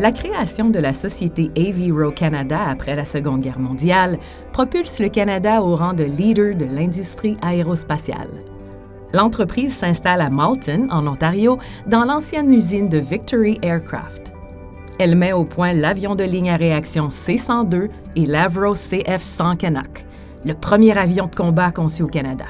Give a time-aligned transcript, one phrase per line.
[0.00, 4.18] La création de la société Aviro Canada après la Seconde Guerre mondiale
[4.50, 8.30] propulse le Canada au rang de leader de l'industrie aérospatiale.
[9.12, 14.32] L'entreprise s'installe à Malton, en Ontario, dans l'ancienne usine de Victory Aircraft.
[14.98, 20.06] Elle met au point l'avion de ligne à réaction C-102 et l'Avro CF-100 Canuck,
[20.46, 22.46] le premier avion de combat conçu au Canada.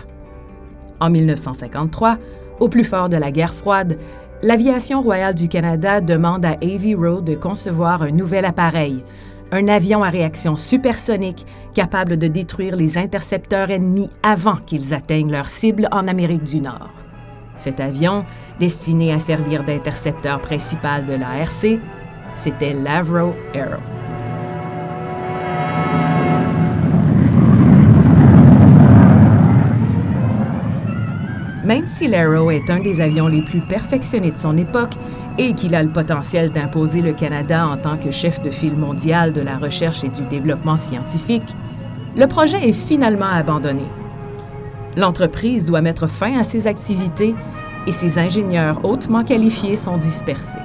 [1.00, 2.16] En 1953,
[2.60, 3.98] au plus fort de la guerre froide,
[4.42, 9.04] L'Aviation royale du Canada demande à Aviro de concevoir un nouvel appareil,
[9.52, 15.50] un avion à réaction supersonique capable de détruire les intercepteurs ennemis avant qu'ils atteignent leur
[15.50, 16.88] cible en Amérique du Nord.
[17.58, 18.24] Cet avion,
[18.58, 21.78] destiné à servir d'intercepteur principal de l'ARC,
[22.34, 24.09] c'était l'Avro Arrow.
[31.70, 34.94] Même si l'Arrow est un des avions les plus perfectionnés de son époque
[35.38, 39.32] et qu'il a le potentiel d'imposer le Canada en tant que chef de file mondial
[39.32, 41.54] de la recherche et du développement scientifique,
[42.16, 43.84] le projet est finalement abandonné.
[44.96, 47.36] L'entreprise doit mettre fin à ses activités
[47.86, 50.58] et ses ingénieurs hautement qualifiés sont dispersés.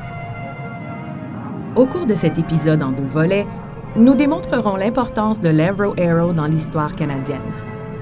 [1.76, 3.46] Au cours de cet épisode en deux volets,
[3.96, 7.38] nous démontrerons l'importance de l'Avro Arrow dans l'histoire canadienne.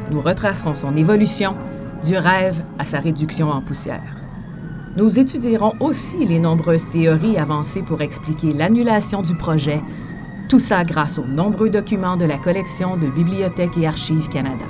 [0.10, 1.58] Nous retracerons son évolution
[2.04, 4.16] du rêve à sa réduction en poussière.
[4.96, 9.82] Nous étudierons aussi les nombreuses théories avancées pour expliquer l'annulation du projet,
[10.50, 14.66] tout ça grâce aux nombreux documents de la collection de Bibliothèque et Archives Canada.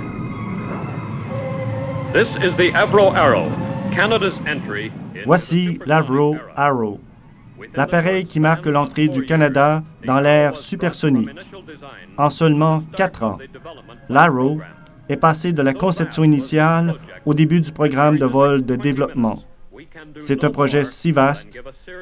[5.26, 7.00] Voici l'Avro Arrow,
[7.74, 11.28] l'appareil qui marque l'entrée du Canada dans l'ère supersonique.
[12.16, 13.38] En seulement quatre ans,
[14.08, 14.60] l'Arrow
[15.08, 16.94] est passé de la conception initiale
[17.24, 19.42] au début du programme de vol de développement.
[20.20, 21.48] C'est un projet si vaste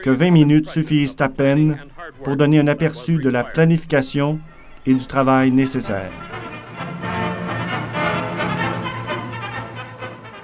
[0.03, 1.79] que 20 minutes suffisent à peine
[2.25, 4.39] pour donner un aperçu de la planification
[4.87, 6.11] et du travail nécessaire.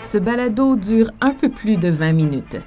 [0.03, 2.59] Ce balado dure un peu plus de 20 minutes.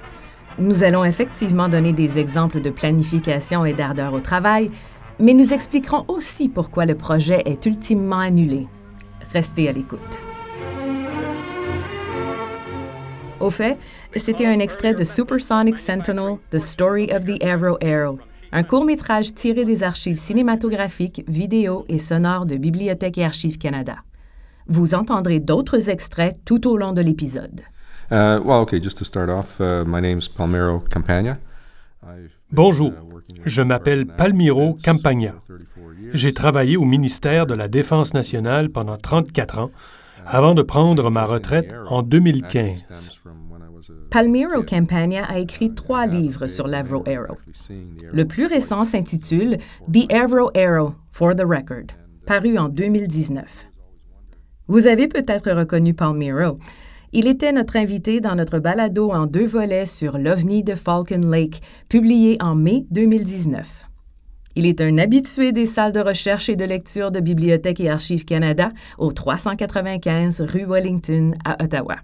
[0.58, 4.70] Nous allons effectivement donner des exemples de planification et d'ardeur au travail,
[5.18, 8.68] mais nous expliquerons aussi pourquoi le projet est ultimement annulé.
[9.32, 10.18] Restez à l'écoute.
[13.40, 13.78] Au fait,
[14.14, 18.18] c'était un extrait de Supersonic Sentinel, The Story of the Avro Arrow,
[18.52, 23.96] un court-métrage tiré des archives cinématographiques, vidéo et sonores de Bibliothèque et Archives Canada.
[24.68, 27.62] Vous entendrez d'autres extraits tout au long de l'épisode.
[28.10, 31.38] Uh, well, okay, just to start off, uh, my name's Palmero Campagna.
[32.52, 32.92] Bonjour,
[33.46, 35.34] je m'appelle Palmiro Campagna.
[36.12, 39.70] J'ai travaillé au ministère de la Défense nationale pendant 34 ans
[40.26, 42.84] avant de prendre ma retraite en 2015.
[44.10, 47.36] Palmiro Campagna a écrit trois livres sur l'Avro Arrow.
[48.12, 49.56] Le plus récent s'intitule
[49.92, 51.86] The Avro Arrow, for the Record,
[52.26, 53.44] paru en 2019.
[54.68, 56.58] Vous avez peut-être reconnu Palmiro.
[57.12, 61.60] Il était notre invité dans notre balado en deux volets sur l'OVNI de Falcon Lake,
[61.88, 63.88] publié en mai 2019.
[64.54, 68.24] Il est un habitué des salles de recherche et de lecture de Bibliothèque et Archives
[68.24, 71.96] Canada au 395 rue Wellington à Ottawa.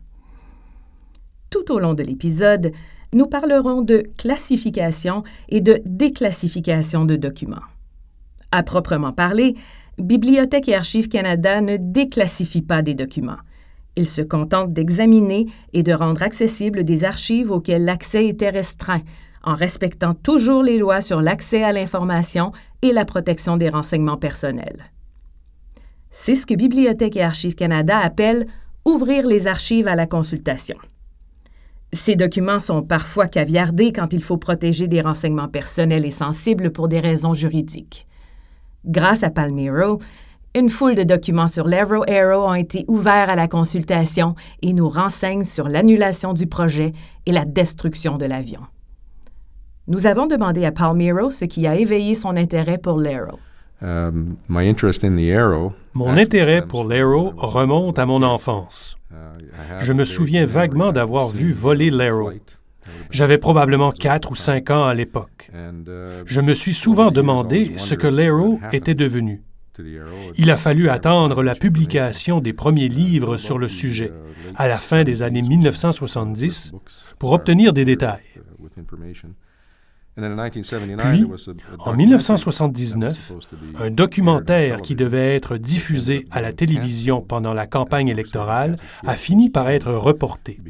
[1.50, 2.72] Tout au long de l'épisode,
[3.12, 7.62] nous parlerons de classification et de déclassification de documents.
[8.50, 9.54] À proprement parler,
[9.98, 13.38] Bibliothèque et Archives Canada ne déclassifie pas des documents.
[13.96, 19.02] Il se contente d'examiner et de rendre accessibles des archives auxquelles l'accès était restreint,
[19.48, 22.52] en respectant toujours les lois sur l'accès à l'information
[22.82, 24.90] et la protection des renseignements personnels.
[26.10, 28.46] C'est ce que Bibliothèque et Archives Canada appelle
[28.84, 30.76] ouvrir les archives à la consultation.
[31.92, 36.88] Ces documents sont parfois caviardés quand il faut protéger des renseignements personnels et sensibles pour
[36.88, 38.06] des raisons juridiques.
[38.84, 39.98] Grâce à Palmiro,
[40.54, 44.88] une foule de documents sur l'Avro Arrow ont été ouverts à la consultation et nous
[44.88, 46.92] renseignent sur l'annulation du projet
[47.26, 48.60] et la destruction de l'avion.
[49.88, 53.38] Nous avons demandé à Palmiro ce qui a éveillé son intérêt pour l'Arrow.
[53.80, 54.36] Um,
[55.94, 58.98] mon intérêt pour l'Arrow remonte à mon enfance.
[59.10, 59.14] Uh,
[59.80, 62.32] Je me souviens vaguement d'avoir vu voler l'Arrow.
[63.10, 65.50] J'avais probablement quatre ou cinq ans à l'époque.
[65.54, 69.40] Uh, Je me suis souvent demandé ce que l'Arrow était devenu.
[70.36, 74.12] Il a fallu attendre la publication des premiers livres sur le sujet
[74.54, 76.72] à la fin des années 1970
[77.18, 78.20] pour obtenir des détails.
[80.18, 81.26] Puis,
[81.78, 83.32] en 1979,
[83.78, 88.76] un documentaire qui devait être diffusé à la télévision pendant la campagne électorale
[89.06, 90.60] a fini par être reporté.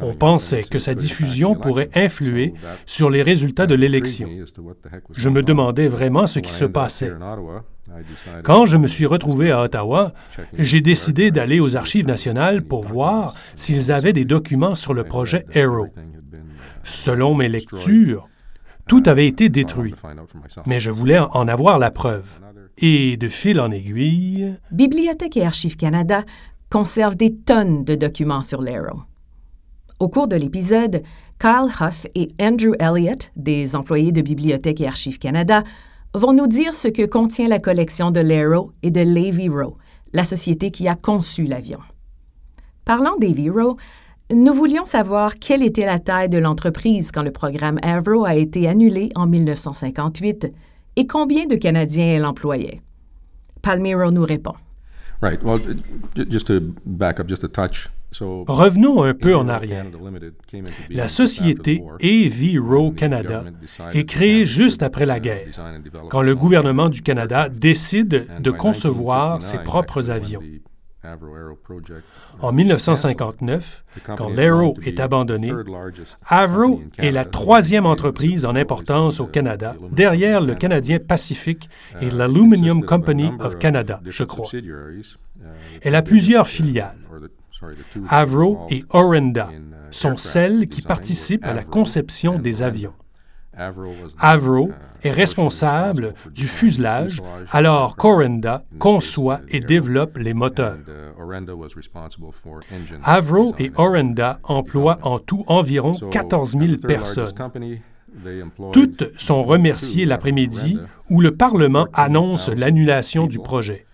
[0.00, 2.54] On pensait que sa diffusion pourrait influer
[2.86, 4.28] sur les résultats de l'élection.
[5.12, 7.12] Je me demandais vraiment ce qui se passait.
[8.44, 10.12] Quand je me suis retrouvé à Ottawa,
[10.58, 15.44] j'ai décidé d'aller aux Archives nationales pour voir s'ils avaient des documents sur le projet
[15.54, 15.88] Arrow.
[16.82, 18.28] Selon mes lectures,
[18.90, 19.94] tout avait été détruit,
[20.66, 22.40] mais je voulais en avoir la preuve.
[22.76, 24.56] Et de fil en aiguille...
[24.72, 26.24] Bibliothèque et Archives Canada
[26.72, 29.02] conservent des tonnes de documents sur l'Arrow.
[30.00, 31.04] Au cours de l'épisode,
[31.38, 35.62] Kyle Huff et Andrew Elliott, des employés de Bibliothèque et Archives Canada,
[36.12, 39.76] vont nous dire ce que contient la collection de l'Arrow et de Levy Rowe,
[40.12, 41.78] la société qui a conçu l'avion.
[42.84, 43.76] Parlant d'Avy Rowe,
[44.32, 48.68] nous voulions savoir quelle était la taille de l'entreprise quand le programme Avro a été
[48.68, 50.48] annulé en 1958
[50.96, 52.80] et combien de Canadiens elle employait.
[53.62, 54.54] Palmiro nous répond.
[58.46, 59.86] Revenons un peu en arrière.
[60.88, 63.44] La société AV Row Canada
[63.92, 65.42] est créée juste après la guerre,
[66.08, 70.40] quand le gouvernement du Canada décide de concevoir ses propres avions.
[72.40, 75.52] En 1959, quand l'Aero est abandonné,
[76.28, 81.70] Avro est la troisième entreprise en importance au Canada, derrière le Canadien Pacific
[82.00, 84.50] et l'Aluminium Company of Canada, je crois.
[85.82, 86.96] Elle a plusieurs filiales.
[88.08, 89.50] Avro et Orenda
[89.90, 92.94] sont celles qui participent à la conception des avions.
[94.18, 94.70] Avro
[95.02, 97.22] est responsable du fuselage,
[97.52, 100.78] alors qu'Orenda conçoit et développe les moteurs.
[103.04, 107.34] Avro et Orenda emploient en tout environ 14 000 personnes.
[108.72, 110.78] Toutes sont remerciées l'après-midi
[111.08, 113.86] où le Parlement annonce l'annulation du projet.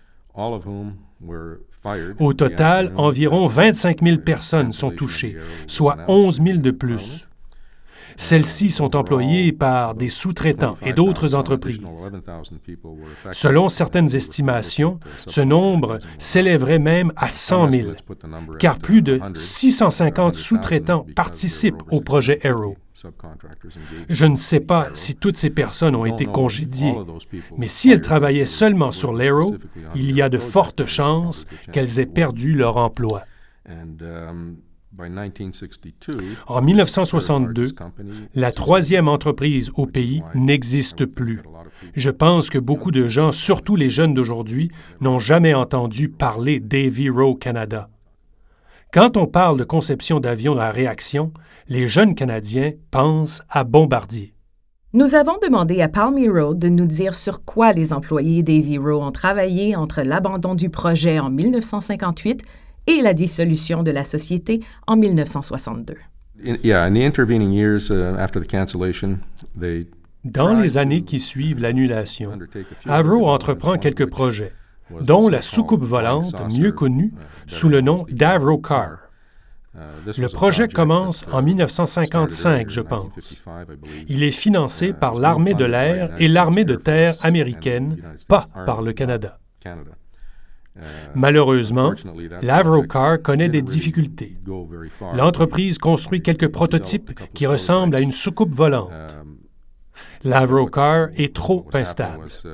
[2.19, 5.37] Au total, environ 25 000 personnes sont touchées,
[5.67, 7.26] soit 11 000 de plus.
[8.17, 11.79] Celles-ci sont employées par des sous-traitants et d'autres entreprises.
[13.31, 17.91] Selon certaines estimations, ce nombre s'élèverait même à 100 000,
[18.59, 22.75] car plus de 650 sous-traitants participent au projet Arrow.
[24.09, 26.95] Je ne sais pas si toutes ces personnes ont été congédiées,
[27.57, 29.55] mais si elles travaillaient seulement sur l'Arrow,
[29.95, 33.23] il y a de fortes chances qu'elles aient perdu leur emploi.
[36.47, 37.67] En 1962,
[38.35, 41.41] la troisième entreprise au pays n'existe plus.
[41.95, 44.71] Je pense que beaucoup de gens, surtout les jeunes d'aujourd'hui,
[45.01, 47.89] n'ont jamais entendu parler d'Avy Row Canada.
[48.91, 51.31] Quand on parle de conception d'avions à réaction,
[51.67, 54.33] les jeunes Canadiens pensent à Bombardier.
[54.93, 59.11] Nous avons demandé à Palmiro de nous dire sur quoi les employés d'Avy Row ont
[59.11, 62.41] travaillé entre l'abandon du projet en 1958
[62.87, 65.95] et la dissolution de la société en 1962.
[70.23, 72.31] Dans les années qui suivent l'annulation,
[72.85, 74.53] Avro entreprend quelques projets,
[75.01, 77.13] dont la soucoupe volante, mieux connue
[77.45, 78.99] sous le nom d'Avro Car.
[79.75, 79.79] Uh,
[80.17, 83.41] le projet commence en 1955, je pense.
[84.07, 87.97] Il est financé par l'armée de l'air et l'armée de terre américaine,
[88.27, 89.39] pas par le Canada.
[90.79, 90.83] Euh,
[91.15, 91.93] Malheureusement,
[92.41, 94.37] l'Avrocar connaît des difficultés.
[95.15, 98.91] L'entreprise construit quelques prototypes qui ressemblent à une soucoupe volante.
[98.91, 99.37] Um,
[100.23, 102.25] L'Avrocar est trop instable.
[102.45, 102.51] Um,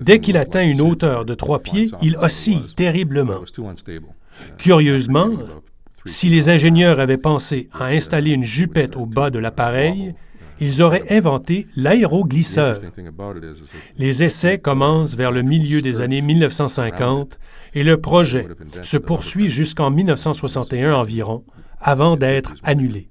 [0.00, 3.40] Dès qu'il atteint une hauteur de trois pieds, il oscille terriblement.
[4.58, 5.30] Curieusement,
[6.04, 10.14] si les ingénieurs avaient pensé à installer une jupette au bas de l'appareil,
[10.60, 12.78] ils auraient inventé l'aéroglisseur.
[13.98, 17.38] Les essais commencent vers le milieu des années 1950
[17.74, 18.46] et le projet
[18.82, 21.44] se poursuit jusqu'en 1961 environ,
[21.80, 23.08] avant d'être annulé.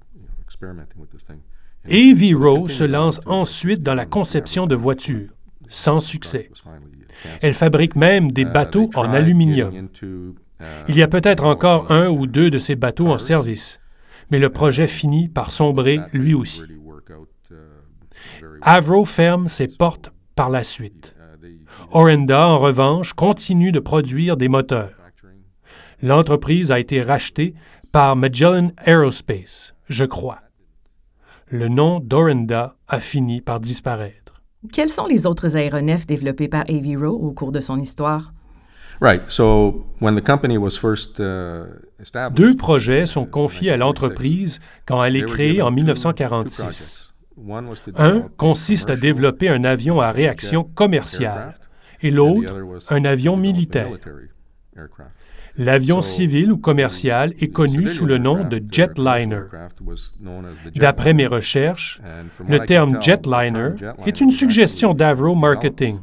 [1.84, 2.34] A.V.
[2.34, 5.30] Rowe se lance ensuite dans la conception de voitures,
[5.68, 6.50] sans succès.
[7.40, 9.88] Elle fabrique même des bateaux en aluminium.
[10.88, 13.80] Il y a peut-être encore un ou deux de ces bateaux en service,
[14.30, 16.62] mais le projet finit par sombrer lui aussi.
[18.60, 21.16] Avro ferme ses portes par la suite.
[21.94, 24.94] Orenda, en revanche, continue de produire des moteurs.
[26.00, 27.54] L'entreprise a été rachetée
[27.92, 30.38] par Magellan Aerospace, je crois.
[31.48, 34.40] Le nom d'Orenda a fini par disparaître.
[34.72, 38.32] Quels sont les autres aéronefs développés par Aviro au cours de son histoire?
[42.30, 47.12] Deux projets sont confiés à l'entreprise quand elle est créée en 1946.
[47.96, 51.54] Un consiste à développer un avion à réaction commerciale
[52.02, 52.52] et l'autre,
[52.90, 53.90] un avion militaire.
[55.58, 59.42] L'avion civil ou commercial est connu sous le nom de jetliner.
[60.74, 62.00] D'après mes recherches,
[62.48, 63.70] le terme jetliner
[64.06, 65.98] est une suggestion d'Avro Marketing.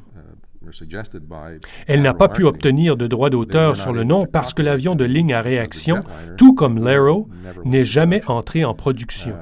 [1.88, 5.06] Elle n'a pas pu obtenir de droit d'auteur sur le nom parce que l'avion de
[5.06, 6.04] ligne à réaction,
[6.38, 7.30] tout comme l'Arrow,
[7.66, 9.36] n'est jamais entré en production.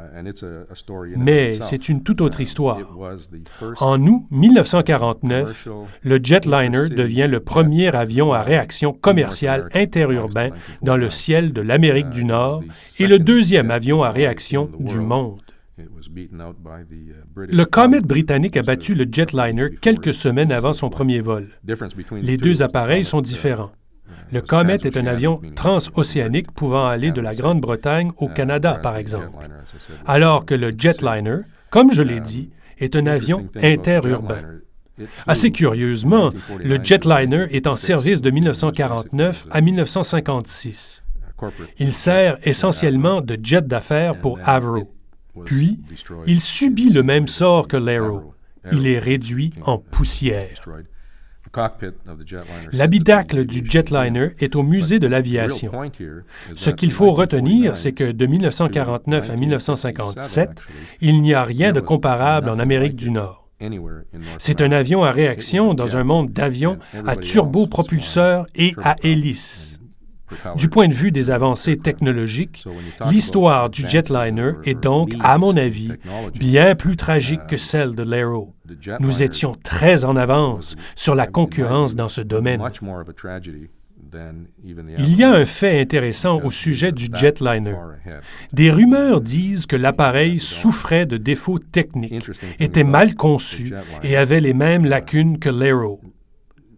[1.17, 2.79] Mais c'est une toute autre histoire.
[3.79, 5.69] En août 1949,
[6.01, 10.49] le jetliner devient le premier avion à réaction commerciale interurbain
[10.81, 12.63] dans le ciel de l'Amérique du Nord
[12.99, 15.39] et le deuxième avion à réaction du monde.
[17.35, 21.49] Le Comet britannique a battu le jetliner quelques semaines avant son premier vol.
[22.21, 23.71] Les deux appareils sont différents.
[24.31, 29.29] Le Comet est un avion transocéanique pouvant aller de la Grande-Bretagne au Canada, par exemple,
[30.05, 34.41] alors que le jetliner, comme je l'ai dit, est un avion interurbain.
[35.27, 41.03] Assez curieusement, le jetliner est en service de 1949 à 1956.
[41.77, 44.96] Il sert essentiellement de jet d'affaires pour Avro.
[45.45, 45.79] Puis,
[46.25, 48.33] il subit le même sort que l'Arrow.
[48.71, 50.49] Il est réduit en poussière.
[52.73, 55.71] L'habitacle du jetliner est au musée de l'aviation.
[56.53, 60.49] Ce qu'il faut retenir, c'est que de 1949 à 1957,
[61.01, 63.47] il n'y a rien de comparable en Amérique du Nord.
[64.37, 69.66] C'est un avion à réaction dans un monde d'avions à turbopropulseurs et à hélices.
[70.55, 72.65] Du point de vue des avancées technologiques,
[73.09, 75.91] l'histoire du jetliner est donc, à mon avis,
[76.37, 78.53] bien plus tragique que celle de l'Aero.
[78.99, 82.61] Nous étions très en avance sur la concurrence dans ce domaine.
[84.63, 87.75] Il y a un fait intéressant au sujet du jetliner.
[88.53, 92.29] Des rumeurs disent que l'appareil souffrait de défauts techniques,
[92.59, 96.01] était mal conçu et avait les mêmes lacunes que l'Aero.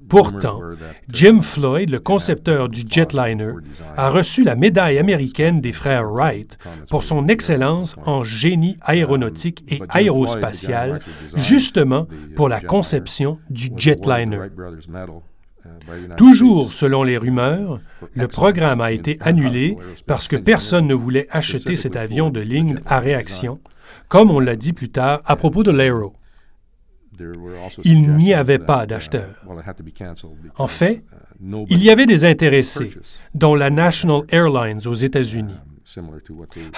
[0.09, 0.61] Pourtant,
[1.07, 3.53] Jim Floyd, le concepteur du jetliner,
[3.95, 6.57] a reçu la médaille américaine des frères Wright
[6.89, 10.99] pour son excellence en génie aéronautique et aérospatial,
[11.35, 14.39] justement pour la conception du jetliner.
[16.17, 17.79] Toujours selon les rumeurs,
[18.13, 22.77] le programme a été annulé parce que personne ne voulait acheter cet avion de ligne
[22.85, 23.59] à réaction,
[24.07, 26.13] comme on l'a dit plus tard à propos de l'Aero
[27.83, 29.35] il n'y avait pas d'acheteurs.
[30.57, 31.03] En fait,
[31.41, 32.91] uh, il y avait des intéressés,
[33.33, 35.55] dont la National Airlines aux États-Unis.
[35.97, 36.11] Um,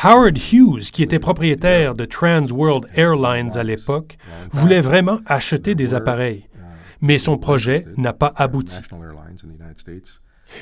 [0.01, 4.17] Howard Hughes, qui était propriétaire de Trans World Airlines à l'époque,
[4.51, 6.59] voulait vraiment acheter des appareils, uh,
[7.01, 8.79] mais son projet n'a pas abouti.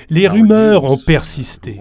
[0.10, 1.79] Les rumeurs ont persisté.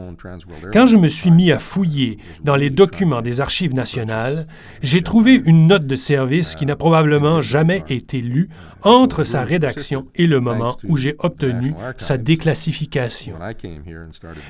[0.73, 4.47] Quand je me suis mis à fouiller dans les documents des archives nationales,
[4.83, 8.49] j'ai trouvé une note de service qui n'a probablement jamais été lue
[8.83, 13.35] entre sa rédaction et le moment où j'ai obtenu sa déclassification.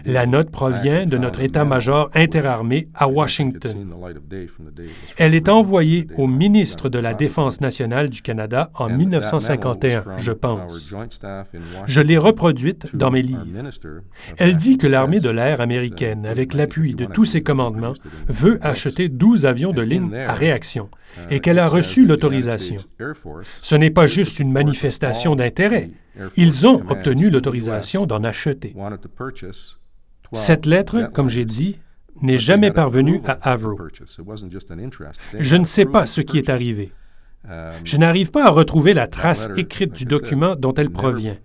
[0.04, 3.88] La note provient de notre état-major interarmé à Washington.
[5.16, 10.92] Elle est envoyée au ministre de la Défense nationale du Canada en 1951, je pense.
[11.86, 13.46] Je l'ai reproduite dans mes livres.
[14.36, 17.94] Elle dit que l'armée de l'air américaine, avec l'appui de tous ses commandements,
[18.28, 20.88] veut acheter 12 avions de ligne à réaction
[21.30, 22.76] et qu'elle a reçu l'autorisation.
[23.44, 25.90] Ce n'est pas juste une manifestation d'intérêt.
[26.36, 28.74] Ils ont obtenu l'autorisation d'en acheter.
[30.32, 31.78] Cette lettre, comme j'ai dit,
[32.22, 33.78] n'est jamais parvenue à Avro.
[35.38, 36.92] Je ne sais pas ce qui est arrivé.
[37.84, 41.36] Je n'arrive pas à retrouver la trace écrite du document dont elle provient.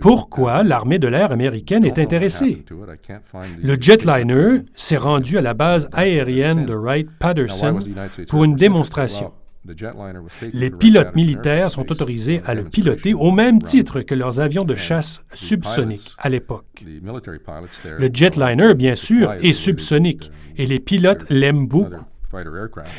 [0.00, 2.64] Pourquoi l'armée de l'air américaine est intéressée?
[3.62, 7.78] Le jetliner s'est rendu à la base aérienne de Wright-Patterson
[8.28, 9.32] pour une démonstration.
[10.52, 14.74] Les pilotes militaires sont autorisés à le piloter au même titre que leurs avions de
[14.74, 16.84] chasse subsoniques à l'époque.
[16.84, 22.04] Le jetliner, bien sûr, est subsonique et les pilotes l'aiment beaucoup.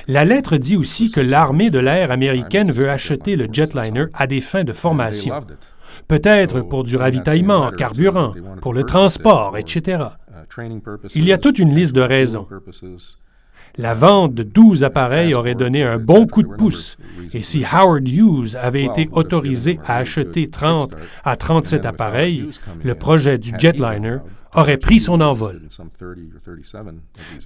[0.08, 4.42] La lettre dit aussi que l'armée de l'air américaine veut acheter le jetliner à des
[4.42, 5.34] fins de formation
[6.08, 10.04] peut-être pour du ravitaillement, carburant, pour le transport, etc.
[11.16, 12.48] Il y a toute une liste de raisons.
[13.78, 16.96] La vente de 12 appareils aurait donné un bon coup de pouce,
[17.34, 22.50] et si Howard Hughes avait été autorisé à acheter 30 à 37 appareils,
[22.84, 24.18] le projet du jetliner
[24.54, 25.62] aurait pris son envol.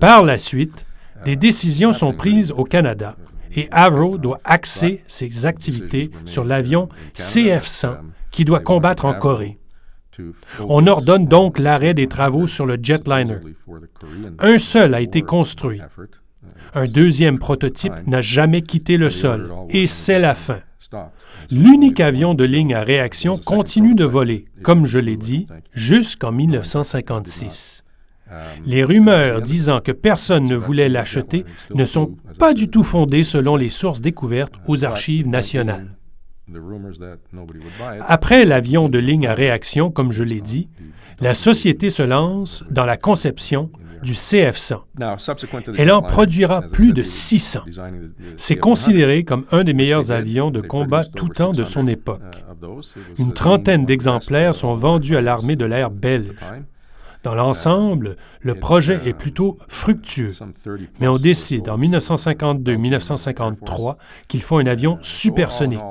[0.02, 0.86] Par la suite,
[1.24, 3.16] des décisions sont prises au Canada
[3.56, 7.98] et Avro doit axer ses activités sur l'avion CF-100
[8.32, 9.60] qui doit combattre en Corée.
[10.60, 13.38] On ordonne donc l'arrêt des travaux sur le jetliner.
[14.40, 15.82] Un seul a été construit.
[16.74, 20.60] Un deuxième prototype n'a jamais quitté le sol, et c'est la fin.
[21.52, 27.84] L'unique avion de ligne à réaction continue de voler, comme je l'ai dit, jusqu'en 1956.
[28.66, 33.56] Les rumeurs disant que personne ne voulait l'acheter ne sont pas du tout fondées selon
[33.56, 35.97] les sources découvertes aux archives nationales.
[38.08, 40.70] Après l'avion de ligne à réaction, comme je l'ai dit,
[41.20, 43.70] la société se lance dans la conception
[44.04, 44.82] du CF-100.
[45.78, 47.62] Elle en produira plus de 600.
[48.36, 52.22] C'est considéré comme un des meilleurs avions de combat tout temps de son époque.
[53.18, 56.36] Une trentaine d'exemplaires sont vendus à l'armée de l'air belge.
[57.28, 60.32] Dans l'ensemble, le projet est plutôt fructueux,
[61.02, 63.98] mais on décide en 1952-1953
[64.30, 65.82] qu'il faut un avion supersonique.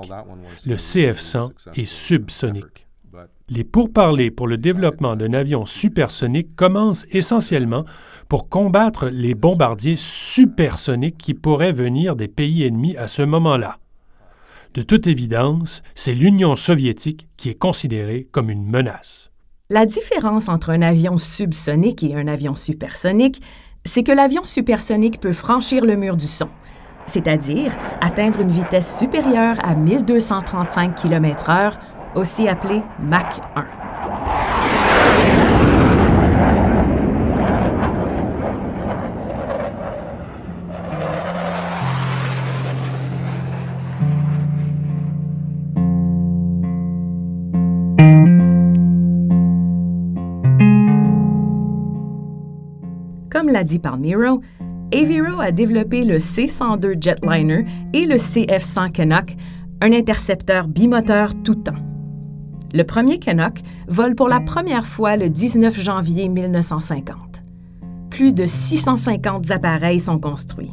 [0.65, 2.87] Le CF-100 est subsonique.
[3.51, 7.85] Les pourparlers pour le développement d'un avion supersonique commencent essentiellement
[8.31, 13.77] pour combattre les bombardiers supersoniques qui pourraient venir des pays ennemis à ce moment-là.
[14.73, 19.31] De toute évidence, c'est l'Union soviétique qui est considérée comme une menace.
[19.69, 23.43] La différence entre un avion subsonique et un avion supersonique,
[23.85, 26.49] c'est que l'avion supersonique peut franchir le mur du son,
[27.07, 31.73] c'est-à-dire atteindre une vitesse supérieure à 1235 km/h,
[32.15, 35.76] aussi appelée Mach 1.
[53.37, 54.41] Comme l'a dit Palmiro,
[54.95, 59.37] Aviro a développé le C-102 Jetliner et le CF-100 Canuck,
[59.83, 61.77] un intercepteur bimoteur tout temps.
[62.73, 67.43] Le premier Canuck vole pour la première fois le 19 janvier 1950.
[68.09, 70.73] Plus de 650 appareils sont construits.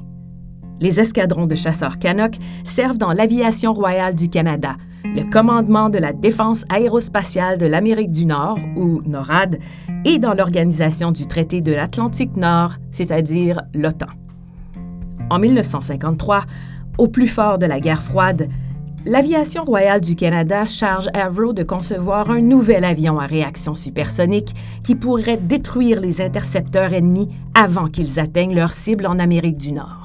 [0.84, 2.34] Les escadrons de chasseurs Canuck
[2.65, 8.26] servent dans l'aviation royale du Canada, le commandement de la défense aérospatiale de l'Amérique du
[8.26, 9.60] Nord, ou NORAD,
[10.04, 14.08] et dans l'organisation du traité de l'Atlantique Nord, c'est-à-dire l'OTAN.
[15.30, 16.43] En 1953,
[16.98, 18.50] au plus fort de la guerre froide,
[19.06, 24.96] l'Aviation royale du Canada charge Avro de concevoir un nouvel avion à réaction supersonique qui
[24.96, 30.03] pourrait détruire les intercepteurs ennemis avant qu'ils atteignent leur cible en Amérique du Nord.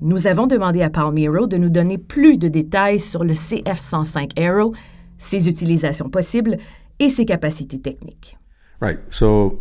[0.00, 4.74] Nous avons demandé à Palmiro de nous donner plus de détails sur le CF-105 Aero,
[5.18, 6.58] ses utilisations possibles
[6.98, 8.36] et ses capacités techniques.
[8.80, 9.00] Right.
[9.10, 9.60] So,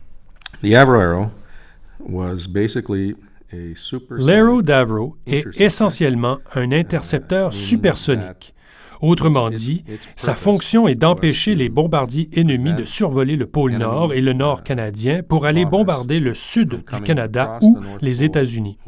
[0.62, 1.30] the Avro Aero
[2.00, 3.14] was basically
[4.10, 8.54] L'Aero d'Avro est essentiellement un intercepteur supersonique.
[9.00, 9.84] Autrement dit,
[10.16, 14.64] sa fonction est d'empêcher les bombardiers ennemis de survoler le pôle Nord et le Nord
[14.64, 18.78] canadien pour aller bombarder le sud du Canada ou les États-Unis.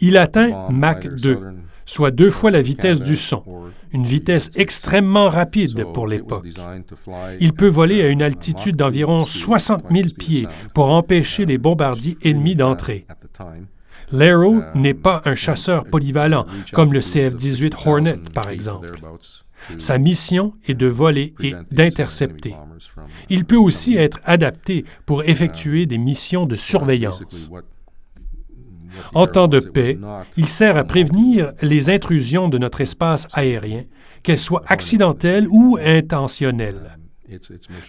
[0.00, 1.38] Il atteint Mach 2,
[1.84, 3.44] soit deux fois la vitesse du son,
[3.92, 6.46] une vitesse extrêmement rapide pour l'époque.
[7.40, 12.54] Il peut voler à une altitude d'environ 60 000 pieds pour empêcher les bombardiers ennemis
[12.54, 13.06] d'entrer.
[14.12, 18.92] L'Aero n'est pas un chasseur polyvalent comme le CF-18 Hornet, par exemple.
[19.78, 22.54] Sa mission est de voler et d'intercepter.
[23.28, 27.50] Il peut aussi être adapté pour effectuer des missions de surveillance.
[29.14, 29.98] En temps de paix,
[30.36, 33.84] il sert à prévenir les intrusions de notre espace aérien,
[34.22, 36.98] qu'elles soient accidentelles ou intentionnelles.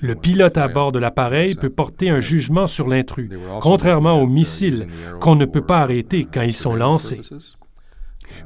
[0.02, 3.30] Le pilote à bord de l'appareil peut porter un jugement sur l'intrus,
[3.62, 4.88] contrairement aux missiles
[5.20, 7.22] qu'on ne peut pas arrêter quand ils sont lancés.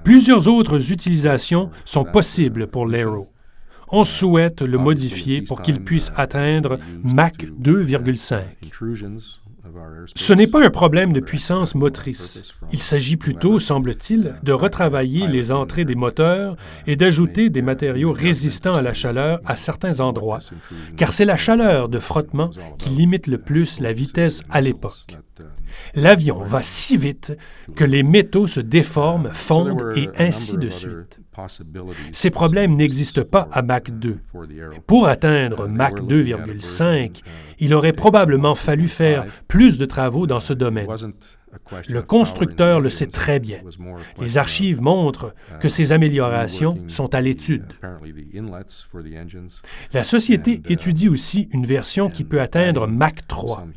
[0.03, 3.29] Plusieurs autres utilisations sont possibles pour l'Aero.
[3.89, 8.41] On souhaite le modifier pour qu'il puisse atteindre Mach 2,5.
[10.15, 12.53] Ce n'est pas un problème de puissance motrice.
[12.71, 16.55] Il s'agit plutôt, semble-t-il, de retravailler les entrées des moteurs
[16.87, 20.39] et d'ajouter des matériaux résistants à la chaleur à certains endroits,
[20.97, 25.17] car c'est la chaleur de frottement qui limite le plus la vitesse à l'époque.
[25.93, 27.37] L'avion va si vite
[27.75, 31.19] que les métaux se déforment, fondent et ainsi de suite.
[32.11, 34.19] Ces problèmes n'existent pas à Mach 2.
[34.87, 37.21] Pour atteindre Mach 2,5,
[37.59, 40.87] il aurait probablement fallu faire plus de travaux dans ce domaine.
[41.87, 43.59] Le constructeur le sait très bien.
[44.19, 47.65] Les archives montrent que ces améliorations sont à l'étude.
[49.93, 53.67] La société étudie aussi une version qui peut atteindre Mach 3.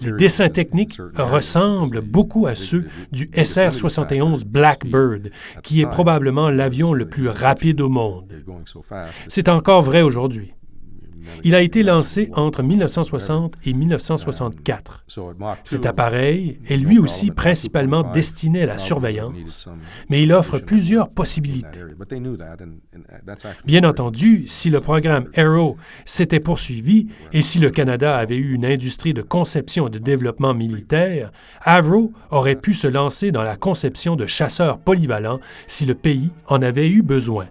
[0.00, 5.30] Les dessins techniques ressemblent beaucoup à ceux du SR-71 Blackbird,
[5.62, 8.26] qui est probablement l'avion le plus rapide au monde.
[9.28, 10.52] C'est encore vrai aujourd'hui.
[11.44, 15.04] Il a été lancé entre 1960 et 1964.
[15.64, 19.68] Cet appareil est lui aussi principalement destiné à la surveillance,
[20.08, 21.80] mais il offre plusieurs possibilités.
[23.64, 28.64] Bien entendu, si le programme Arrow s'était poursuivi et si le Canada avait eu une
[28.64, 31.30] industrie de conception et de développement militaire,
[31.62, 36.62] Avro aurait pu se lancer dans la conception de chasseurs polyvalents si le pays en
[36.62, 37.46] avait eu besoin.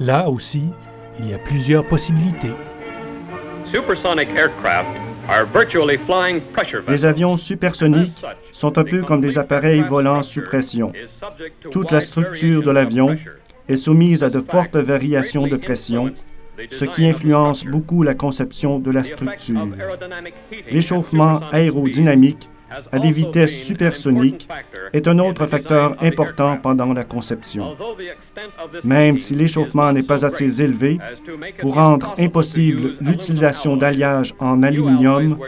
[0.00, 0.64] Là aussi,
[1.20, 2.52] il y a plusieurs possibilités.
[6.88, 10.92] Les avions supersoniques sont un peu comme des appareils volants sous pression.
[11.72, 13.16] Toute la structure de l'avion
[13.68, 16.12] est soumise à de fortes variations de pression,
[16.70, 19.66] ce qui influence beaucoup la conception de la structure.
[20.70, 22.48] L'échauffement aérodynamique
[22.92, 24.48] à des vitesses supersoniques
[24.92, 27.76] est un autre facteur important pendant la conception.
[28.84, 30.98] Même si l'échauffement n'est pas assez élevé
[31.60, 35.38] pour rendre impossible l'utilisation d'alliages en aluminium,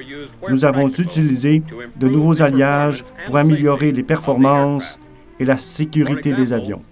[0.48, 1.62] nous avons utilisé
[1.96, 4.98] de nouveaux alliages pour améliorer les performances
[5.38, 6.82] et la sécurité des avions.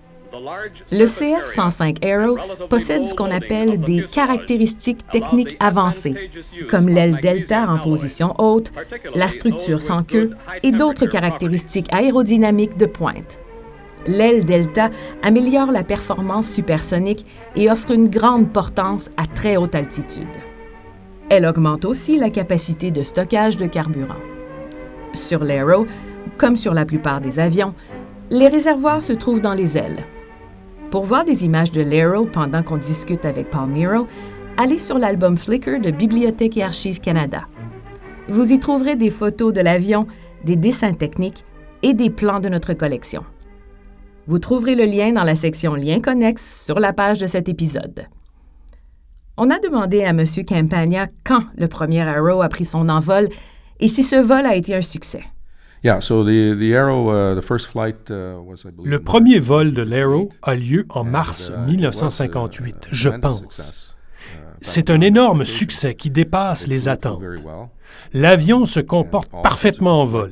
[0.90, 2.36] Le CF-105 Aero
[2.68, 6.30] possède ce qu'on appelle des caractéristiques techniques avancées,
[6.68, 8.72] comme l'aile delta en position haute,
[9.14, 10.30] la structure sans queue
[10.62, 13.40] et d'autres caractéristiques aérodynamiques de pointe.
[14.06, 14.90] L'aile delta
[15.22, 17.24] améliore la performance supersonique
[17.56, 20.26] et offre une grande portance à très haute altitude.
[21.30, 24.20] Elle augmente aussi la capacité de stockage de carburant.
[25.14, 25.86] Sur l'Aero,
[26.36, 27.74] comme sur la plupart des avions,
[28.30, 30.04] les réservoirs se trouvent dans les ailes.
[30.90, 34.06] Pour voir des images de l'Aero pendant qu'on discute avec Palmiro,
[34.56, 37.48] allez sur l'album Flickr de Bibliothèque et Archives Canada.
[38.28, 40.06] Vous y trouverez des photos de l'avion,
[40.44, 41.44] des dessins techniques
[41.82, 43.24] et des plans de notre collection.
[44.26, 48.06] Vous trouverez le lien dans la section Liens connexes sur la page de cet épisode.
[49.36, 50.24] On a demandé à M.
[50.48, 53.28] Campagna quand le premier Arrow a pris son envol
[53.80, 55.24] et si ce vol a été un succès.
[58.84, 63.94] Le premier vol de l'Arrow a lieu en mars 1958, je pense.
[64.62, 67.22] C'est un énorme succès qui dépasse les attentes.
[68.14, 70.30] L'avion se comporte parfaitement en vol.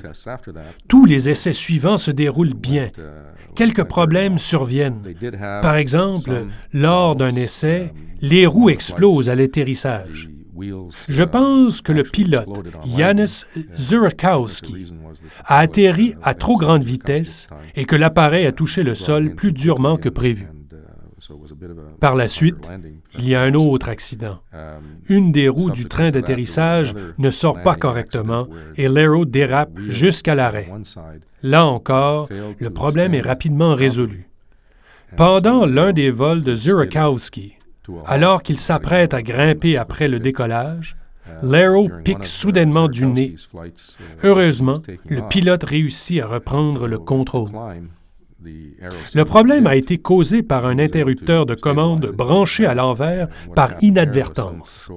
[0.89, 2.91] Tous les essais suivants se déroulent bien.
[3.55, 5.03] Quelques problèmes surviennent.
[5.61, 10.31] Par exemple, lors d'un essai, les roues explosent à l'atterrissage.
[11.09, 12.49] Je pense que le pilote,
[12.97, 13.45] Janis
[13.77, 14.93] Zurakowski,
[15.45, 19.97] a atterri à trop grande vitesse et que l'appareil a touché le sol plus durement
[19.97, 20.49] que prévu.
[22.01, 22.71] Par la suite,
[23.19, 24.41] il y a un autre accident.
[25.09, 30.69] Une des roues du train d'atterrissage ne sort pas correctement et l'aéro dérape jusqu'à l'arrêt.
[31.43, 34.29] Là encore, le problème est rapidement résolu.
[35.17, 37.55] Pendant l'un des vols de Zurakowski,
[38.07, 40.97] alors qu'il s'apprête à grimper après le décollage,
[41.43, 43.37] L'arrow pique soudainement du nez.
[44.23, 44.75] Heureusement,
[45.09, 47.51] le pilote réussit à reprendre le contrôle.
[49.15, 54.91] Le problème a été causé par un interrupteur de commande branché à l'envers par inadvertance.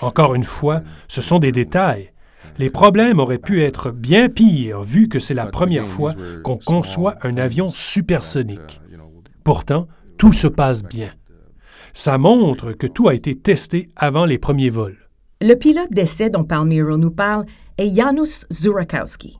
[0.00, 2.12] Encore une fois, ce sont des détails.
[2.58, 7.16] Les problèmes auraient pu être bien pires vu que c'est la première fois qu'on conçoit
[7.22, 8.80] un avion supersonique.
[9.42, 11.10] Pourtant, tout se passe bien.
[11.94, 14.96] Ça montre que tout a été testé avant les premiers vols.
[15.40, 17.44] Le pilote d'essai dont Palmiro nous parle
[17.78, 19.38] est Janusz Zurakowski.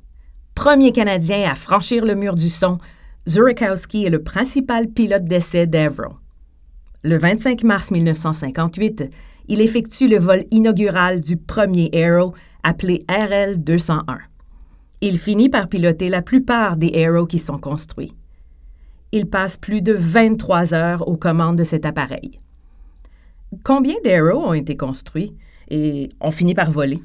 [0.54, 2.78] Premier Canadien à franchir le mur du son,
[3.28, 6.16] Zurakowski est le principal pilote d'essai d'Avro.
[7.04, 9.10] Le 25 mars 1958,
[9.48, 14.18] il effectue le vol inaugural du premier Aero, appelé RL-201.
[15.00, 18.12] Il finit par piloter la plupart des Aero qui sont construits.
[19.14, 22.40] Il passe plus de 23 heures aux commandes de cet appareil.
[23.62, 25.34] Combien d'Aero ont été construits
[25.68, 27.02] et ont fini par voler?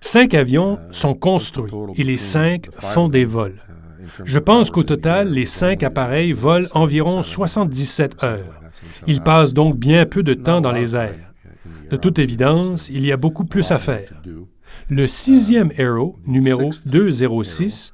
[0.00, 3.60] Cinq avions sont construits et les cinq font des vols.
[4.24, 8.60] Je pense qu'au total, les cinq appareils volent environ 77 heures.
[9.06, 11.32] Ils passent donc bien peu de temps dans les airs.
[11.90, 14.08] De toute évidence, il y a beaucoup plus à faire.
[14.88, 17.92] Le sixième Arrow, numéro 206,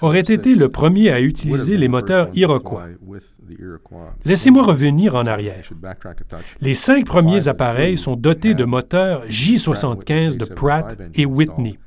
[0.00, 2.86] aurait été le premier à utiliser les moteurs Iroquois.
[4.24, 5.64] Laissez-moi revenir en arrière.
[6.60, 11.78] Les cinq premiers appareils sont dotés de moteurs J75 de Pratt et Whitney.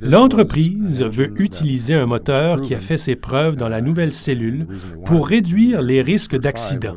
[0.00, 4.66] L'entreprise veut utiliser un moteur qui a fait ses preuves dans la nouvelle cellule
[5.04, 6.96] pour réduire les risques d'accident,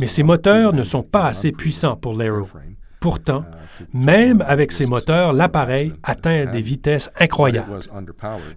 [0.00, 2.46] mais ces moteurs ne sont pas assez puissants pour l'Aero.
[3.00, 3.44] Pourtant,
[3.92, 7.78] même avec ces moteurs, l'appareil atteint des vitesses incroyables.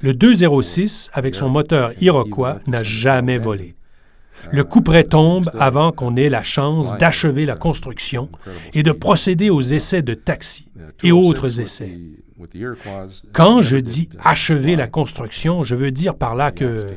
[0.01, 3.75] Le 206, avec son moteur Iroquois, n'a jamais volé.
[4.51, 8.29] Le couperet tombe avant qu'on ait la chance d'achever la construction
[8.73, 10.67] et de procéder aux essais de taxi
[11.03, 11.97] et autres essais.
[13.33, 16.87] Quand je dis achever la construction, je veux dire par là que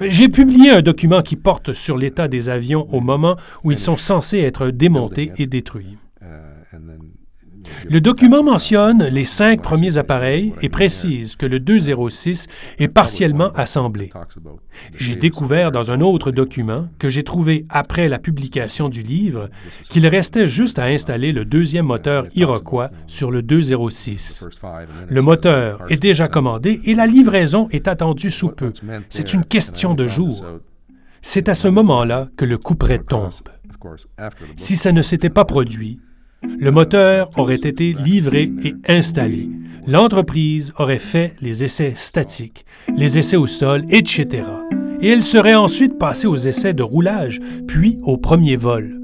[0.00, 3.98] j'ai publié un document qui porte sur l'état des avions au moment où ils sont
[3.98, 5.98] censés être démontés et détruits.
[7.88, 12.46] Le document mentionne les cinq premiers appareils et précise que le 206
[12.78, 14.10] est partiellement assemblé.
[14.96, 19.48] J'ai découvert dans un autre document que j'ai trouvé après la publication du livre
[19.82, 24.44] qu'il restait juste à installer le deuxième moteur Iroquois sur le 206.
[25.08, 28.72] Le moteur est déjà commandé et la livraison est attendue sous peu.
[29.08, 30.44] C'est une question de jours.
[31.20, 33.30] C'est à ce moment-là que le couperet tombe.
[34.56, 36.00] Si ça ne s'était pas produit,
[36.42, 39.48] le moteur aurait été livré et installé.
[39.86, 42.64] L'entreprise aurait fait les essais statiques,
[42.96, 44.44] les essais au sol, etc.
[45.00, 49.00] Et elle serait ensuite passée aux essais de roulage, puis au premier vol.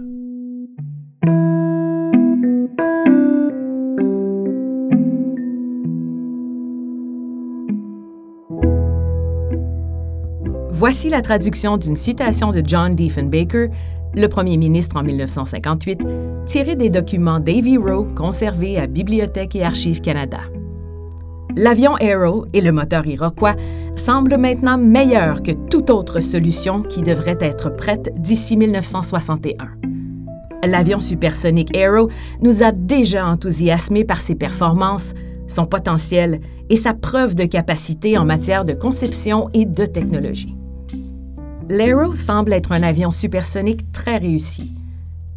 [10.71, 13.69] Voici la traduction d'une citation de John Diefenbaker
[14.15, 16.01] le premier ministre en 1958,
[16.47, 20.41] tiré des documents Davy Rowe conservés à Bibliothèque et Archives Canada.
[21.57, 23.57] L'avion Aero et le moteur Iroquois
[23.97, 29.69] semblent maintenant meilleurs que toute autre solution qui devrait être prête d'ici 1961.
[30.65, 32.11] L'avion supersonique Aero
[32.43, 35.15] nous a déjà enthousiasmés par ses performances,
[35.47, 40.57] son potentiel et sa preuve de capacité en matière de conception et de technologie.
[41.71, 44.73] L'Aero semble être un avion supersonique très réussi.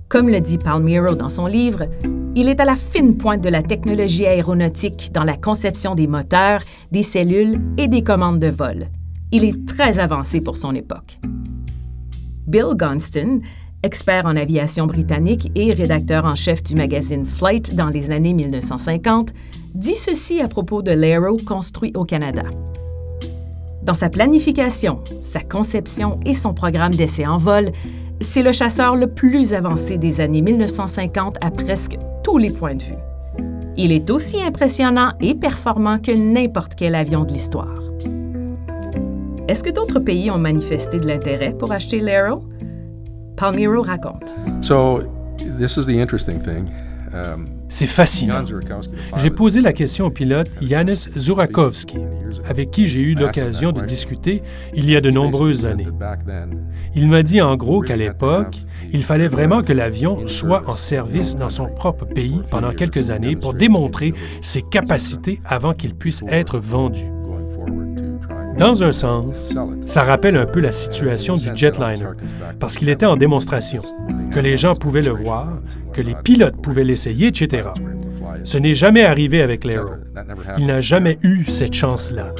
[0.07, 1.87] Comme le dit Palmiro dans son livre,
[2.35, 6.61] il est à la fine pointe de la technologie aéronautique dans la conception des moteurs,
[6.89, 8.87] des cellules et des commandes de vol.
[9.33, 11.19] Il est très avancé pour son époque.
[12.47, 13.41] Bill Gunston,
[13.83, 19.33] expert en aviation britannique et rédacteur en chef du magazine Flight dans les années 1950,
[19.75, 22.43] dit ceci à propos de l'Aero construit au Canada.
[23.83, 27.71] Dans sa planification, sa conception et son programme d'essai en vol,
[28.19, 32.83] c'est le chasseur le plus avancé des années 1950 à presque tous les points de
[32.83, 32.95] vue.
[33.77, 37.81] Il est aussi impressionnant et performant que n'importe quel avion de l'histoire.
[39.47, 42.43] Est-ce que d'autres pays ont manifesté de l'intérêt pour acheter l'Aero?
[43.35, 44.31] Palmiro raconte.
[44.61, 45.01] So,
[45.57, 46.69] this is the interesting thing.
[47.71, 48.43] C'est fascinant.
[49.17, 51.97] J'ai posé la question au pilote Yanis Zurakovsky,
[52.47, 54.43] avec qui j'ai eu l'occasion de discuter
[54.75, 55.87] il y a de nombreuses années.
[56.93, 58.57] Il m'a dit en gros qu'à l'époque,
[58.91, 63.37] il fallait vraiment que l'avion soit en service dans son propre pays pendant quelques années
[63.37, 67.05] pour démontrer ses capacités avant qu'il puisse être vendu.
[68.57, 69.53] Dans un sens,
[69.85, 72.05] ça rappelle un peu la situation du jetliner,
[72.59, 73.81] parce qu'il était en démonstration,
[74.31, 75.59] que les gens pouvaient le voir,
[75.93, 77.69] que les pilotes pouvaient l'essayer, etc.
[78.43, 79.91] Ce n'est jamais arrivé avec l'Aero.
[80.57, 82.33] Il n'a jamais eu cette chance-là.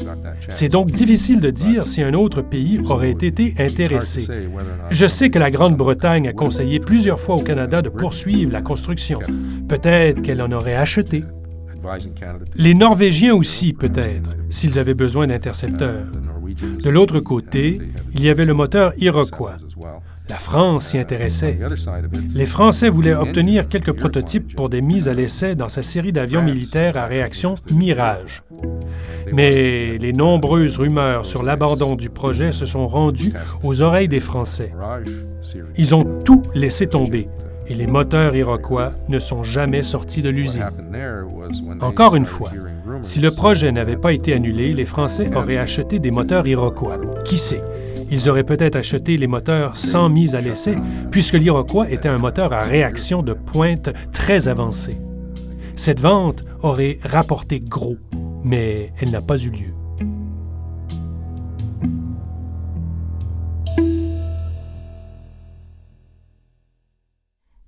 [0.50, 4.28] C'est donc difficile de dire si un autre pays aurait été intéressé.
[4.90, 9.20] Je sais que la Grande-Bretagne a conseillé plusieurs fois au Canada de poursuivre la construction.
[9.68, 11.24] Peut-être qu'elle en aurait acheté.
[12.56, 16.06] Les Norvégiens aussi, peut-être, s'ils avaient besoin d'intercepteurs.
[16.84, 17.80] De l'autre côté,
[18.14, 19.58] il y avait le moteur Iroquois.
[20.30, 21.60] La France s'y intéressait.
[22.34, 26.42] Les Français voulaient obtenir quelques prototypes pour des mises à l'essai dans sa série d'avions
[26.42, 28.44] militaires à réaction Mirage.
[29.34, 34.72] Mais les nombreuses rumeurs sur l'abandon du projet se sont rendues aux oreilles des Français.
[35.78, 37.28] Ils ont tout laissé tomber
[37.72, 40.70] et les moteurs iroquois ne sont jamais sortis de l'usine.
[41.80, 42.52] Encore une fois,
[43.02, 47.00] si le projet n'avait pas été annulé, les Français auraient acheté des moteurs iroquois.
[47.24, 47.64] Qui sait?
[48.12, 50.76] Ils auraient peut-être acheté les moteurs sans mise à l'essai,
[51.12, 54.98] puisque l'Iroquois était un moteur à réaction de pointe très avancée.
[55.78, 57.96] Cette vente aurait rapporté gros,
[58.44, 59.72] mais elle n'a pas eu lieu.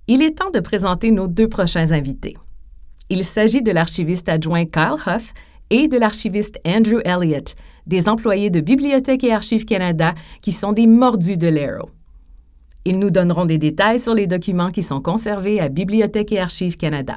[0.06, 2.36] Il est temps de présenter nos deux prochains invités.
[3.08, 5.32] Il s'agit de l'archiviste adjoint Kyle Huth
[5.70, 7.54] et de l'archiviste Andrew Elliott,
[7.86, 10.12] des employés de Bibliothèque et Archives Canada
[10.42, 11.88] qui sont des mordus de l'Arrow.
[12.84, 16.76] Ils nous donneront des détails sur les documents qui sont conservés à Bibliothèque et Archives
[16.76, 17.16] Canada.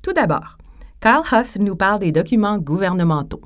[0.00, 0.56] Tout d'abord,
[1.00, 3.42] Kyle Huff nous parle des documents gouvernementaux.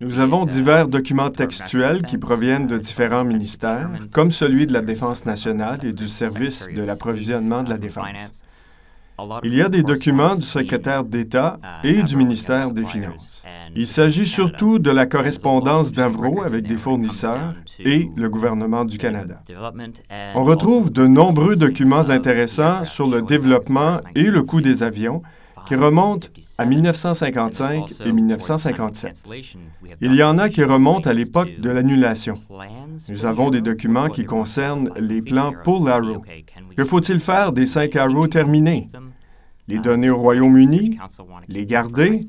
[0.00, 4.82] Nous avons uh, divers documents textuels qui proviennent de différents ministères, comme celui de la
[4.82, 8.42] Défense nationale et du Service de l'approvisionnement de la Défense.
[9.44, 13.44] Il y a des documents du secrétaire d'État uh, et du ministère des Finances.
[13.74, 19.40] Il s'agit surtout de la correspondance d'Avro avec des fournisseurs et le gouvernement du Canada.
[20.34, 25.22] On retrouve de nombreux documents intéressants sur le développement et le coût des avions,
[25.66, 29.24] qui remontent à 1955 et 1957.
[30.00, 32.34] Il y en a qui remontent à l'époque de l'annulation.
[33.08, 36.22] Nous avons des documents qui concernent les plans pour l'Arrow.
[36.76, 37.52] Que faut-il faire?
[37.52, 38.88] Des cinq Arrows terminés?
[39.68, 40.98] Les donner au Royaume-Uni?
[41.48, 42.20] Les garder?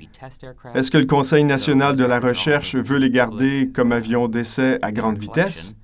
[0.74, 4.92] Est-ce que le Conseil national de la recherche veut les garder comme avions d'essai à
[4.92, 5.76] grande vitesse?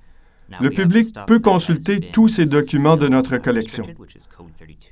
[0.59, 3.85] Le public peut consulter tous ces documents de notre collection.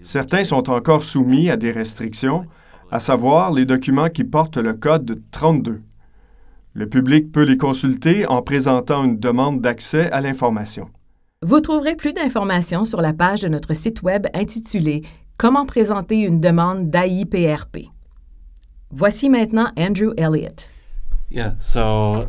[0.02, 2.46] Certains sont encore soumis à des restrictions,
[2.92, 5.82] à savoir les documents qui portent le code 32.
[6.74, 10.90] Le public peut les consulter en présentant une demande d'accès à l'information.
[11.44, 15.02] Vous trouverez plus d'informations sur la page de notre site Web intitulée
[15.38, 17.90] Comment présenter une demande d'AIPRP.
[18.92, 20.70] Voici maintenant Andrew Elliott.
[21.34, 22.28] Um,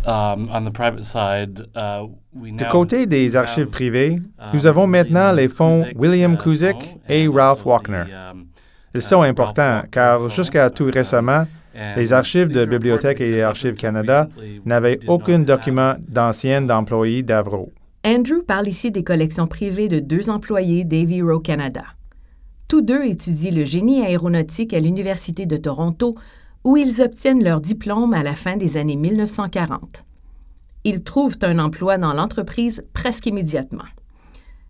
[2.35, 4.21] du côté des archives privées,
[4.55, 8.05] nous avons maintenant les fonds William Kuzik et Ralph Walkner.
[8.13, 8.47] Um,
[8.95, 11.47] Ils sont uh, importants car jusqu'à tout récemment,
[11.97, 14.29] les archives de Bibliothèque et Archives Canada
[14.65, 17.73] n'avaient aucun document d'anciennes employés d'Avro.
[18.05, 21.83] Andrew parle ici des collections privées de deux employés d'Avy Row Canada.
[22.69, 26.15] Tous deux étudient le génie aéronautique à l'Université de Toronto
[26.65, 30.05] où ils obtiennent leur diplôme à la fin des années 1940.
[30.85, 33.85] Ils trouvent un emploi dans l'entreprise presque immédiatement.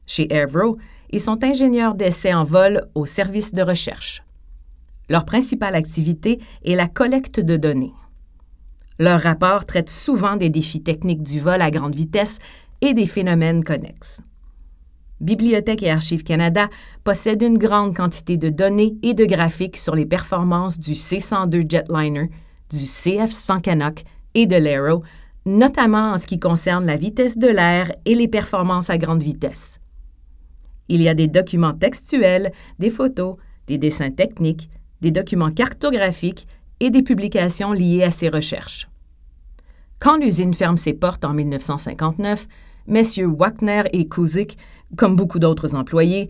[0.07, 0.79] Chez Avro,
[1.11, 4.23] ils sont ingénieurs d'essai en vol au service de recherche.
[5.09, 7.93] Leur principale activité est la collecte de données.
[8.99, 12.39] Leur rapport traite souvent des défis techniques du vol à grande vitesse
[12.81, 14.23] et des phénomènes connexes.
[15.23, 16.69] Bibliothèque et Archives Canada
[17.05, 22.29] possède une grande quantité de données et de graphiques sur les performances du C-102 Jetliner,
[22.71, 24.03] du CF-100 Canuck
[24.35, 25.05] et de l'Aero,
[25.47, 29.79] notamment en ce qui concerne la vitesse de l'air et les performances à grande vitesse.
[30.89, 33.37] Il y a des documents textuels, des photos,
[33.69, 34.69] des dessins techniques,
[35.01, 36.49] des documents cartographiques
[36.81, 38.89] et des publications liées à ces recherches.
[40.01, 42.49] Quand l'usine ferme ses portes en 1959,
[42.87, 44.57] messieurs Wagner et Kuzik,
[44.97, 46.29] comme beaucoup d'autres employés,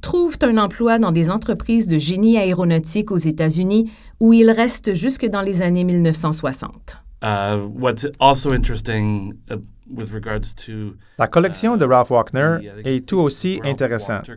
[0.00, 3.90] trouvent un emploi dans des entreprises de génie aéronautique aux États-Unis
[4.20, 6.98] où ils restent jusque dans les années 1960.
[7.22, 9.56] Uh, what's also interesting uh,
[9.90, 14.30] with regards to, la collection de Ralph Wagner uh, est tout aussi intéressante.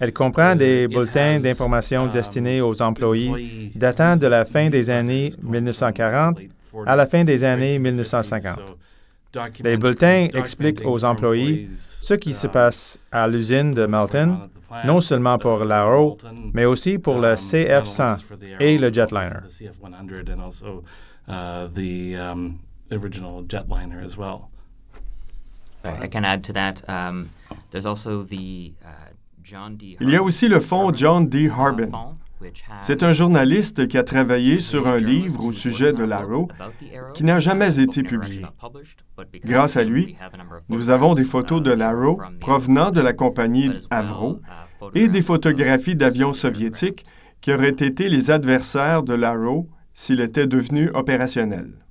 [0.00, 5.32] Elle comprend des bulletins d'information um, destinés aux employés datant de la fin des années
[5.42, 6.40] 1940
[6.84, 8.58] à la fin des années 1950.
[9.62, 14.48] Les bulletins expliquent aux employés ce qui se passe à l'usine de Melton,
[14.84, 16.18] non seulement pour l'Arrow,
[16.52, 18.24] mais aussi pour le CF-100
[18.60, 19.40] et le jetliner.
[30.00, 31.50] Il y a aussi le fonds John D.
[31.50, 31.90] Harbin,
[32.80, 36.48] c'est un journaliste qui a travaillé sur un livre au sujet de l'Arrow
[37.14, 38.44] qui n'a jamais été publié.
[39.44, 40.16] Grâce à lui,
[40.68, 44.40] nous avons des photos de l'Arrow provenant de la compagnie Avro
[44.94, 47.04] et des photographies d'avions soviétiques
[47.40, 51.84] qui auraient été les adversaires de l'Arrow s'il était devenu opérationnel.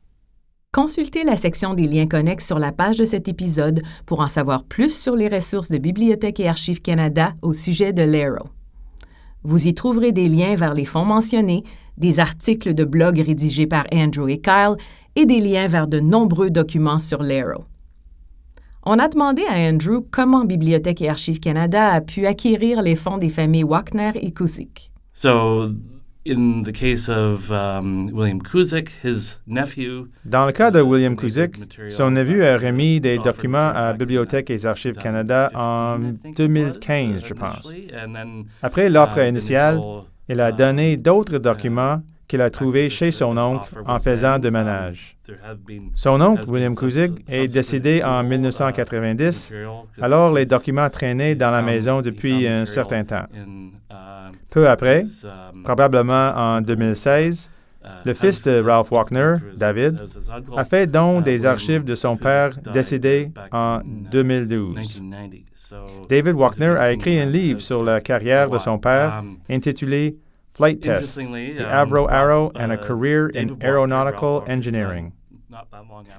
[0.73, 4.63] Consultez la section des liens connexes sur la page de cet épisode pour en savoir
[4.63, 8.49] plus sur les ressources de Bibliothèque et Archives Canada au sujet de l'Arrow.
[9.43, 11.63] Vous y trouverez des liens vers les fonds mentionnés,
[11.97, 14.75] des articles de blog rédigés par Andrew et Kyle
[15.15, 17.65] et des liens vers de nombreux documents sur l'Arrow.
[18.85, 23.17] On a demandé à Andrew comment Bibliothèque et Archives Canada a pu acquérir les fonds
[23.17, 24.91] des familles Wagner et Kuzik.
[26.25, 26.63] Um,
[30.23, 31.55] Dans le cas de William Kuzik,
[31.89, 35.99] son neveu a remis des documents à Bibliothèque et Archives Canada en
[36.37, 37.73] 2015, je pense.
[38.61, 39.81] Après l'offre uh, initiale,
[40.29, 42.01] il a donné d'autres documents
[42.33, 45.15] qu'il a trouvées chez son oncle en faisant de ménage.
[45.93, 49.53] Son oncle, William Kuzig, est décédé en 1990,
[50.01, 53.27] alors les documents traînaient dans la maison depuis un certain temps.
[54.49, 55.05] Peu après,
[55.63, 57.51] probablement en 2016,
[58.03, 60.01] le fils de Ralph Walkner, David,
[60.57, 65.03] a fait don des archives de son père décédé en 2012.
[66.09, 69.21] David Walkner a écrit un livre sur la carrière de son père
[69.51, 70.17] intitulé
[70.53, 75.11] Flight Test, The Avro Arrow and a Career in Aeronautical Engineering.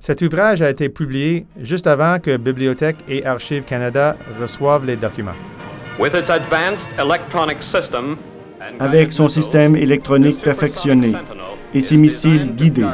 [0.00, 5.36] Cet ouvrage a été publié juste avant que Bibliothèque et Archives Canada reçoivent les documents.
[8.80, 11.14] Avec son système électronique perfectionné
[11.72, 12.86] et ses missiles guidés,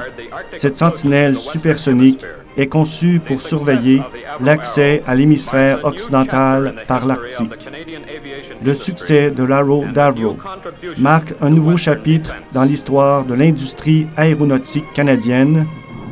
[0.55, 2.25] cette sentinelle supersonique
[2.57, 4.03] est conçue pour surveiller
[4.41, 7.69] l'accès à l'hémisphère occidental par l'Arctique.
[8.63, 10.37] Le succès de l'Arrow d'Avro
[10.99, 15.67] marque un nouveau chapitre dans l'histoire de l'industrie aéronautique canadienne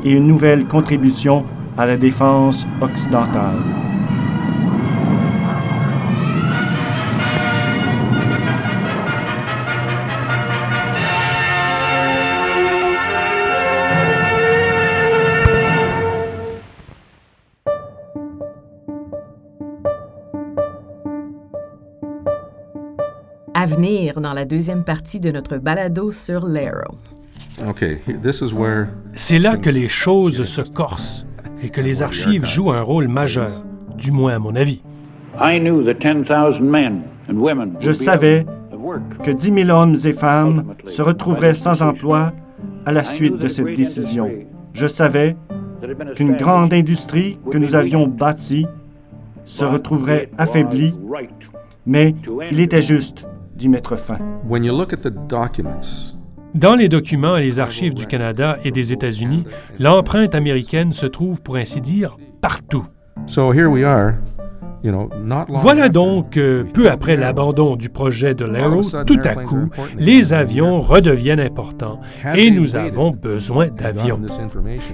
[0.05, 1.45] et une nouvelle contribution
[1.77, 3.98] à la défense occidentale.
[23.61, 26.97] À venir dans la deuxième partie de notre balado sur l'Arrow.
[29.15, 31.27] C'est là que les choses se corsent
[31.61, 33.51] et que les archives jouent un rôle majeur,
[33.97, 34.81] du moins à mon avis.
[37.81, 38.47] Je savais
[39.25, 42.33] que 10 000 hommes et femmes se retrouveraient sans emploi
[42.87, 44.31] à la suite de cette décision.
[44.73, 45.35] Je savais
[46.15, 48.69] qu'une grande industrie que nous avions bâtie
[49.45, 50.97] se retrouverait affaiblie,
[51.87, 52.15] mais
[52.53, 53.27] il était juste
[53.59, 54.19] d'y mettre fin.
[56.55, 59.45] Dans les documents et les archives du Canada et des États-Unis,
[59.79, 62.87] l'empreinte américaine se trouve, pour ainsi dire, partout.
[65.49, 69.69] Voilà donc que, peu après l'abandon du projet de l'Aero, tout à coup,
[69.99, 72.01] les avions redeviennent importants
[72.35, 74.21] et nous avons besoin d'avions.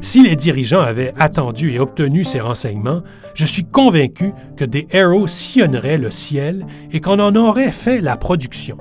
[0.01, 3.03] Si les dirigeants avaient attendu et obtenu ces renseignements,
[3.35, 8.17] je suis convaincu que des Aero sillonneraient le ciel et qu'on en aurait fait la
[8.17, 8.79] production.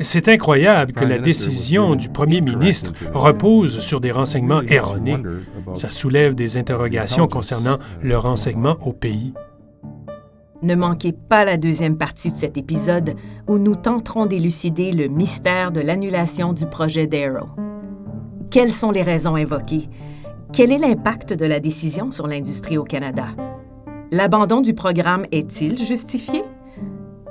[0.00, 5.18] C'est incroyable que la décision du premier ministre repose sur des renseignements erronés.
[5.74, 9.34] Ça soulève des interrogations concernant le renseignement au pays.
[10.62, 13.14] Ne manquez pas la deuxième partie de cet épisode
[13.46, 17.48] où nous tenterons d'élucider le mystère de l'annulation du projet d'Arrow.
[18.50, 19.88] Quelles sont les raisons invoquées?
[20.52, 23.26] Quel est l'impact de la décision sur l'industrie au Canada?
[24.10, 26.42] L'abandon du programme est-il justifié?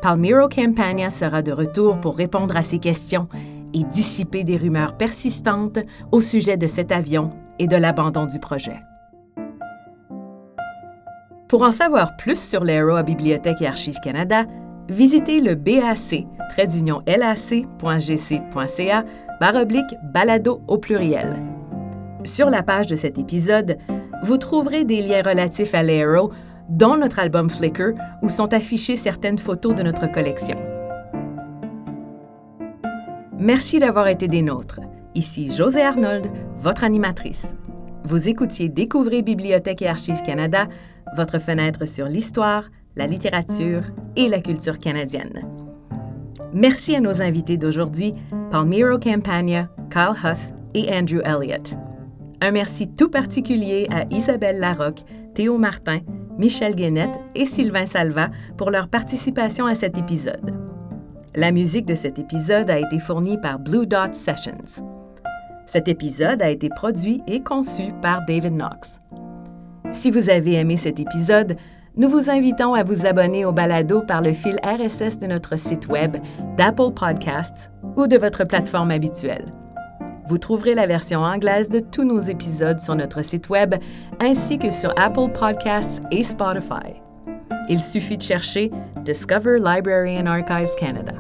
[0.02, 3.28] Palmiro Campagna sera de retour pour répondre à ces questions
[3.74, 5.80] et dissiper des rumeurs persistantes
[6.12, 8.80] au sujet de cet avion et de l'abandon du projet.
[11.48, 14.45] Pour en savoir plus sur l'Aero à Bibliothèque et Archives Canada,
[14.89, 16.26] visitez le BAC,
[17.08, 17.56] lac.gc.ca,
[19.39, 21.36] baroblique balado au pluriel.
[22.24, 23.78] Sur la page de cet épisode,
[24.24, 26.32] vous trouverez des liens relatifs à l'Aero
[26.70, 30.57] dont notre album Flickr, où sont affichées certaines photos de notre collection.
[33.39, 34.80] Merci d'avoir été des nôtres.
[35.15, 37.55] Ici José Arnold, votre animatrice.
[38.03, 40.68] Vous écoutiez Découvrez Bibliothèque et Archives Canada,
[41.15, 42.65] votre fenêtre sur l'histoire,
[42.95, 43.84] la littérature
[44.15, 45.41] et la culture canadienne.
[46.53, 48.13] Merci à nos invités d'aujourd'hui,
[48.51, 51.76] Palmiro Campagna, Kyle Huth et Andrew Elliott.
[52.41, 55.03] Un merci tout particulier à Isabelle Larocque,
[55.34, 55.99] Théo Martin,
[56.38, 60.54] Michel Guénette et Sylvain Salva pour leur participation à cet épisode.
[61.36, 64.84] La musique de cet épisode a été fournie par Blue Dot Sessions.
[65.66, 69.02] Cet épisode a été produit et conçu par David Knox.
[69.92, 71.58] Si vous avez aimé cet épisode,
[71.96, 75.88] nous vous invitons à vous abonner au balado par le fil RSS de notre site
[75.88, 76.18] web,
[76.56, 79.46] d'Apple Podcasts ou de votre plateforme habituelle.
[80.28, 83.75] Vous trouverez la version anglaise de tous nos épisodes sur notre site Web
[84.19, 87.01] ainsi que sur Apple Podcasts et Spotify.
[87.69, 88.71] Il suffit de chercher
[89.05, 91.13] Discover Library and Archives Canada.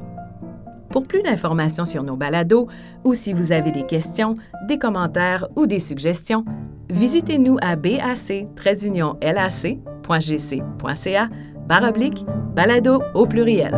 [0.89, 2.67] Pour plus d'informations sur nos balados
[3.03, 4.35] ou si vous avez des questions,
[4.67, 6.43] des commentaires ou des suggestions,
[6.89, 8.09] visitez-nous à bac-lac.gc.ca
[11.67, 13.75] baroblique balado au pluriel.